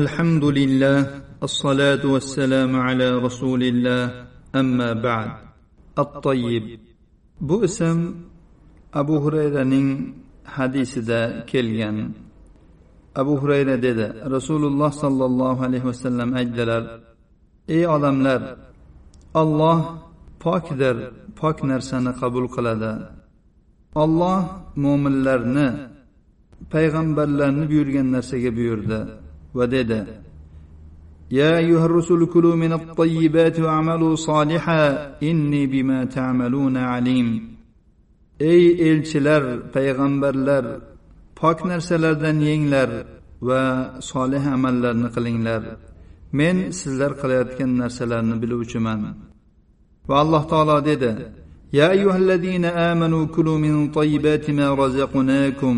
[0.00, 0.98] الحمد لله
[1.42, 4.02] الصلاة والسلام على رسول الله
[4.60, 5.30] أما بعد
[5.98, 6.64] الطيب
[7.40, 7.98] bu ism
[8.92, 12.14] abu hurayraning hadisida kelgan
[13.14, 16.82] abu hurayra dedi rasululloh sollallohu alayhi vasallam aytdilar
[17.68, 18.40] ey odamlar
[19.34, 19.78] olloh
[20.44, 20.96] pokdir
[21.40, 22.92] pok narsani qabul qiladi
[24.02, 24.40] olloh
[24.84, 25.68] mo'minlarni
[26.72, 29.00] payg'ambarlarni buyurgan narsaga buyurdi
[29.56, 30.00] va dedi
[31.30, 37.54] يا أيها الرسل كلوا من الطيبات واعملوا صالحا إني بما تعملون عليم
[38.40, 39.42] ey elchilar
[39.74, 40.64] payg'ambarlar
[41.40, 42.90] pok narsalardan yenglar
[43.48, 43.62] va
[44.10, 45.62] solih amallarni qilinglar
[46.38, 49.00] men sizlar qilayotgan narsalarni biluvchiman
[50.08, 51.12] va alloh taolo dedi
[51.80, 55.76] يا أيها الذين آمنوا كلوا من طيبات ما رزقناكم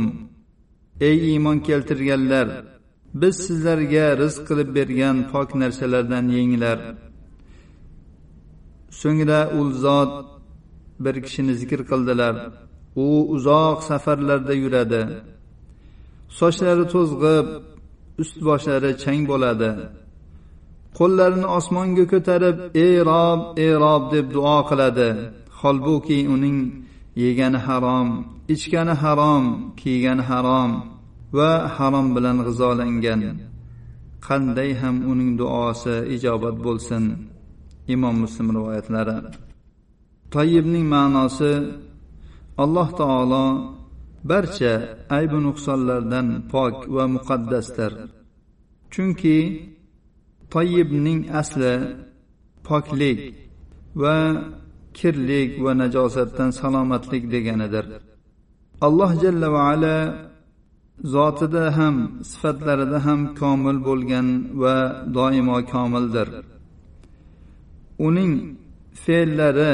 [1.01, 2.48] ey iymon keltirganlar
[3.13, 6.79] biz sizlarga rizq qilib bergan pok narsalardan yenglar.
[8.99, 10.13] So'ngra u zot
[11.03, 12.35] bir kishini zikr qildilar.
[13.05, 15.03] U uzoq safarlarda yuradi.
[16.40, 17.48] Sochlari to'zg'ib
[18.21, 19.71] ust boshlari chang bo'ladi.
[20.99, 25.09] Qo'llarini osmonga ko'tarib ey rob ey rob deb duo qiladi.
[25.59, 26.57] Holbuki uning
[27.23, 28.09] yegani harom
[28.53, 29.46] ichgani harom
[29.79, 30.71] kiygani harom.
[31.37, 33.21] Va harom bilan g'izolangan.
[34.27, 37.04] Qanday ham uning duosi ijobat bo'lsin
[37.93, 39.18] imom muslim rivoyatlari.
[40.34, 41.54] Toyibning ma'nosi
[42.63, 43.46] alloh taolo
[44.29, 44.74] barcha
[45.18, 47.91] aybu nuqsonlardan pok va muqaddasdir.
[48.93, 49.37] Chunki
[50.54, 51.74] toyibning asli
[52.68, 53.20] poklik
[54.02, 54.18] va
[54.98, 57.85] kirlik va najosatdan salomatlik deganidir.
[58.87, 59.98] Alloh jalla va ala
[61.04, 61.96] zotida ham
[62.32, 64.28] sifatlarida ham komil bo'lgan
[64.62, 64.75] va
[65.16, 66.28] doimo komildir.
[68.08, 68.34] Uning
[69.03, 69.74] fe'llari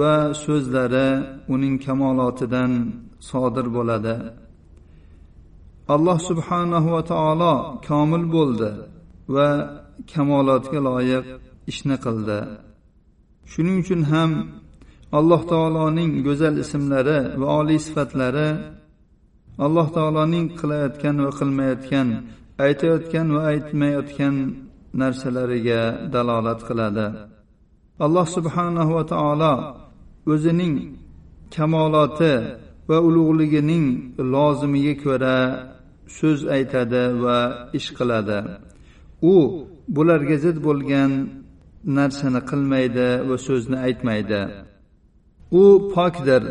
[0.00, 1.08] va so'zlari
[1.54, 2.72] uning kamolotidan
[3.28, 4.16] sodir bo'ladi.
[5.94, 7.54] Alloh subhanahu va taolo
[7.88, 8.70] komil bo'ldi
[9.34, 9.48] va
[10.12, 11.24] kamolotga loyiq
[11.70, 12.38] ishni qildi.
[13.52, 14.30] Shuning uchun ham
[15.18, 18.48] alloh taoloning go'zal ismlari va oliy sifatlari
[19.58, 22.08] alloh taoloning qilayotgan va qilmayotgan
[22.66, 24.34] aytayotgan va aytmayotgan
[25.00, 25.82] narsalariga
[26.14, 27.06] dalolat qiladi.
[28.06, 29.54] Alloh subhanahu va taolo
[30.32, 30.74] o'zining
[31.54, 32.34] kamoloti
[32.88, 33.86] va ulug'ligining
[34.34, 35.38] lozimiga ko'ra
[36.16, 37.38] so'z aytadi va
[37.78, 38.38] ish qiladi.
[39.32, 39.34] U
[39.94, 41.10] bularga zid bo'lgan
[41.98, 44.42] narsani qilmaydi va so'zni aytmaydi.
[45.62, 46.42] U pokdir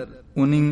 [0.44, 0.68] uning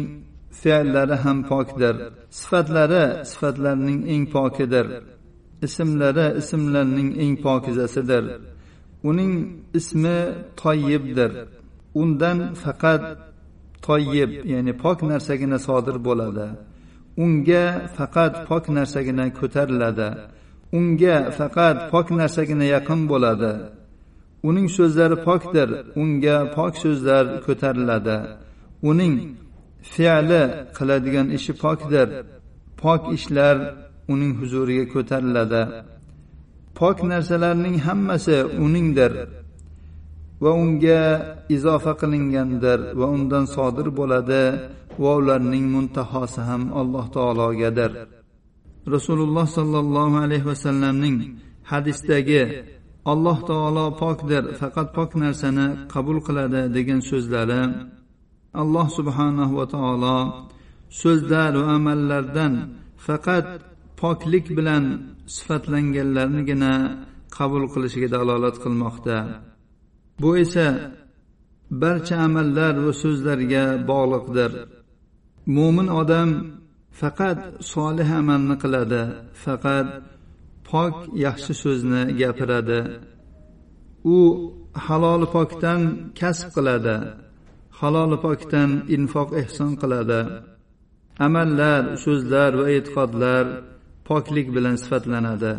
[0.62, 1.96] fe'llari ham pokdir
[2.32, 4.88] sifatlari sifatlarning eng pokidir.
[5.66, 8.24] Ismlari ismlarning eng pokizasidir.
[9.10, 9.34] Uning
[9.80, 10.18] ismi
[10.62, 11.32] toyibdir.
[12.02, 13.04] Undan faqat
[13.86, 16.48] toyib ya'ni pok narsagina sodir bo'ladi.
[17.24, 17.64] Unga
[17.98, 20.10] faqat pok narsagina ko'tariladi.
[20.78, 23.52] Unga faqat pok narsagina yaqin bo'ladi.
[24.50, 25.70] Uning so'zlari pokdir.
[26.02, 28.18] Unga pok so'zlar ko'tariladi.
[28.90, 29.16] Uning
[29.94, 30.44] fe'li
[30.78, 32.08] qiladigan ishi pokdir.
[32.82, 33.56] Pok ishlar
[34.14, 35.64] uning huzuriga ko'tariladi.
[36.80, 39.12] Pok narsalarning hammasi uningdir
[40.44, 41.02] va unga
[41.56, 44.44] izofa qilingandir va undan sodir bo'ladi
[45.04, 47.92] va ularning muntahosi ham alloh taologadir.
[48.96, 51.18] Rasululloh sollallohu alayhi vasallamning
[51.72, 52.44] hadisdagi
[53.12, 57.62] alloh taolo pokdir faqat pok narsani qabul qiladi degan so'zlari
[58.54, 60.18] alloh subhanahu va taolo
[61.02, 62.54] so'zlar va amallardan
[63.06, 63.48] faqat
[64.02, 64.84] poklik bilan
[65.36, 66.74] sifatlanganlarnigina
[67.38, 69.18] qabul qilishiga dalolat qilmoqda.
[70.22, 70.68] Bu esa
[71.82, 74.52] barcha amallar va so'zlarga bog'liqdir.
[75.56, 76.30] Mo'min odam
[77.00, 77.40] faqat
[77.74, 79.04] solih amalni qiladi
[79.44, 79.88] faqat
[80.70, 80.96] pok
[81.26, 82.82] yaxshi so'zni gapiradi.
[84.16, 84.18] U
[84.86, 85.82] halol pokdan
[86.20, 86.98] kasb qiladi.
[87.81, 90.21] haloli pokdan infoq ehson qiladi
[91.27, 93.45] amallar so'zlar va e'tiqodlar
[94.09, 95.53] poklik bilan sifatlanadi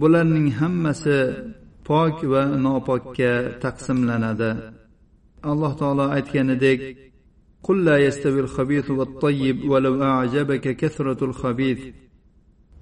[0.00, 1.20] bularning hammasi
[1.88, 3.32] pok va nopokka
[3.64, 4.50] taqsimlanadi
[5.50, 6.80] alloh taolo aytganidek
[7.66, 11.80] قل لا يستوي الخبيث والطيب ولو أعجبك كثرة الخبيث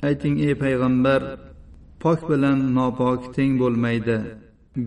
[0.09, 1.21] ayting ey payg'ambar
[2.03, 4.19] pok bilan nopok teng bo'lmaydi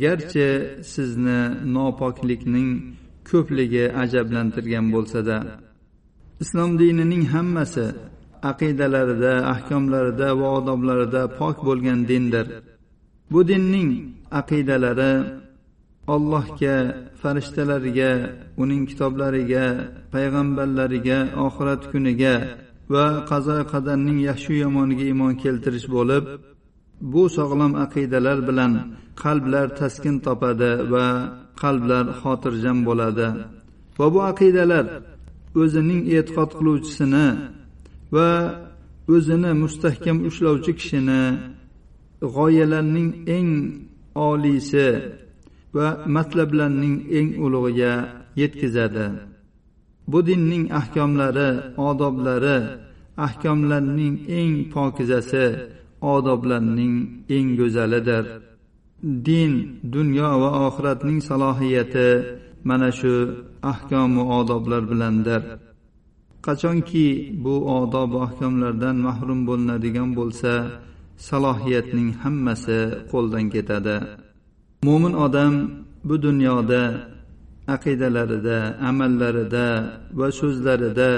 [0.01, 0.49] garchi
[0.93, 1.39] sizni
[1.75, 2.69] nopoklikning
[3.30, 5.36] ko'pligi ajablantirgan bo'lsada
[6.42, 7.86] islom dinining hammasi
[8.50, 12.46] aqidalarida ahkomlarida va odoblarida pok bo'lgan dindir.
[13.32, 13.90] Bu dinning
[14.40, 15.12] aqidalari
[16.14, 16.76] allohga
[17.20, 18.12] farishtalarga
[18.62, 19.64] uning kitoblariga
[20.12, 22.34] payg'ambarlariga oxirat kuniga
[22.94, 26.24] va qazo qadarning yaxshi yomoniga iymon keltirish bo'lib
[27.12, 28.72] bu sog'lom aqidalar bilan
[29.22, 31.06] qalblar taskin topadi va
[31.60, 33.28] qalblar xotirjam bo'ladi.
[33.98, 34.86] Va bu aqidalar
[35.62, 37.26] o'zining e'tiqod qiluvchisini
[38.14, 38.28] va
[39.14, 41.22] o'zini mustahkam ushlovchi kishini
[42.34, 43.50] g'oyalarning eng
[44.28, 44.88] oliysi
[45.76, 47.94] va matlablarning eng ulug'iga
[48.40, 49.06] yetkazadi.
[50.10, 51.50] Bu dinning ahkomlari
[51.88, 52.58] odoblari
[53.26, 55.46] ahkomlarning eng pokizasi
[56.14, 56.94] odoblarning
[57.36, 58.24] eng go'zalidir.
[59.02, 59.52] Din
[59.94, 62.08] dunyo va oxiratning salohiyati
[62.68, 63.14] mana shu
[63.72, 65.42] ahkomu odoblar bilandir.
[66.46, 67.06] Qachonki
[67.44, 70.52] bu odob ahkomlardan mahrum bo'linadigan bo'lsa
[71.28, 72.80] salohiyatning hammasi
[73.12, 73.96] qo'ldan ketadi.
[74.86, 75.54] Mo'min odam
[76.08, 76.82] bu dunyoda
[77.74, 78.58] aqidalarida
[78.88, 79.68] amallarida
[80.18, 81.10] va so'zlarida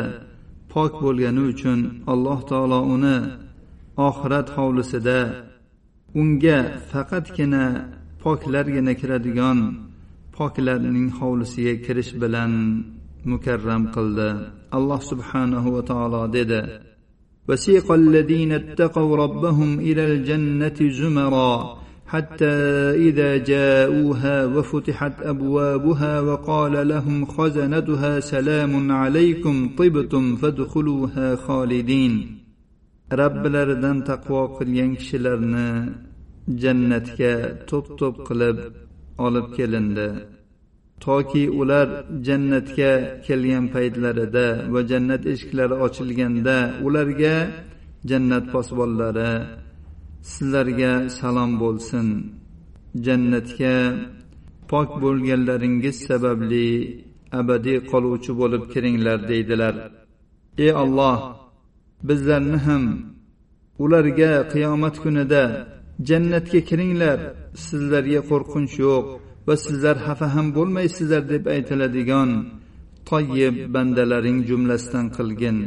[0.72, 1.78] pok bo'lgani uchun
[2.12, 3.18] alloh taolo uni
[4.08, 5.18] oxirat hovlisida
[6.21, 6.57] unga
[6.91, 7.63] faqatgina
[8.21, 9.59] poklargina kiradigan
[10.35, 12.51] poklarning hovlisiga kirish bilan
[13.31, 14.29] mukarram qildi
[14.77, 16.61] alloh subhanahu va taolo dedi
[17.49, 21.79] وسيق الذين اتقوا ربهم إلى الجنة زمرًا
[22.09, 22.55] حتى
[23.07, 32.37] إذا جاءوها وفتحت أبوابها وقال لهم خزنتها سلام عليكم طبتم فادخلوها خالدين
[33.12, 35.68] robbilaridan taqvo qilgan kishilarni
[36.62, 37.32] jannatga
[37.68, 38.58] to'p to'p qilib
[39.26, 40.08] olib kelindi.
[41.04, 41.88] Toki ular
[42.26, 42.92] jannatga
[43.26, 46.56] kelgan paytlarida va jannat eshiklari ochilganda
[46.86, 47.36] ularga
[48.10, 49.32] jannat posbonlari
[50.32, 52.06] sizlarga salom bo'lsin.
[53.06, 53.74] Jannatga
[54.70, 56.68] pok bo'lganlaringiz sababli
[57.40, 59.74] abadiy qoluvchi bo'lib kiringlar deydilar.
[60.64, 61.18] Ey olloh
[62.07, 62.83] bizlarni ham
[63.83, 65.43] ularga qiyomat kunida
[66.09, 67.19] jannatga kiringlar
[67.65, 69.05] sizlarga qo'rqinch yo'q
[69.47, 72.29] va sizlar xafa ham bo'lmaysizlar deb aytiladigan
[73.09, 75.59] toyib bandalaring jumlasidan qilgin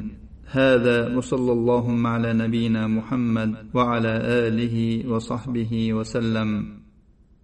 [0.60, 4.14] هذا وصلى اللهم على نبينا محمد وعلى
[4.46, 4.76] اله
[5.12, 6.50] وصحبه وسلم